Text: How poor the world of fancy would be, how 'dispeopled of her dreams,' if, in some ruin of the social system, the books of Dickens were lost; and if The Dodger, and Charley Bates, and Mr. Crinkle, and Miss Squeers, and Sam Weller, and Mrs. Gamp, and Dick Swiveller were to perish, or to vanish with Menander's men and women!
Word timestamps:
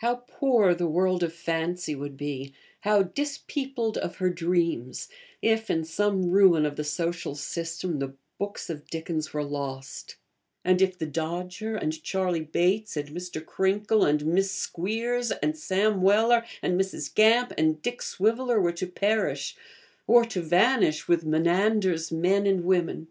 How 0.00 0.16
poor 0.28 0.74
the 0.74 0.86
world 0.86 1.22
of 1.22 1.32
fancy 1.32 1.94
would 1.94 2.14
be, 2.14 2.52
how 2.80 3.04
'dispeopled 3.04 3.96
of 3.96 4.16
her 4.16 4.28
dreams,' 4.28 5.08
if, 5.40 5.70
in 5.70 5.82
some 5.82 6.26
ruin 6.30 6.66
of 6.66 6.76
the 6.76 6.84
social 6.84 7.34
system, 7.34 7.98
the 7.98 8.12
books 8.36 8.68
of 8.68 8.86
Dickens 8.90 9.32
were 9.32 9.42
lost; 9.42 10.16
and 10.62 10.82
if 10.82 10.98
The 10.98 11.06
Dodger, 11.06 11.74
and 11.76 12.02
Charley 12.02 12.42
Bates, 12.42 12.98
and 12.98 13.08
Mr. 13.16 13.42
Crinkle, 13.42 14.04
and 14.04 14.26
Miss 14.26 14.52
Squeers, 14.52 15.30
and 15.30 15.56
Sam 15.56 16.02
Weller, 16.02 16.44
and 16.60 16.78
Mrs. 16.78 17.14
Gamp, 17.14 17.54
and 17.56 17.80
Dick 17.80 18.02
Swiveller 18.02 18.60
were 18.60 18.72
to 18.72 18.86
perish, 18.86 19.56
or 20.06 20.26
to 20.26 20.42
vanish 20.42 21.08
with 21.08 21.24
Menander's 21.24 22.12
men 22.12 22.46
and 22.46 22.66
women! 22.66 23.08